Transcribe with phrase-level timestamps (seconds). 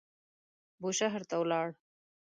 [0.81, 1.67] بوشهر ته ولاړ.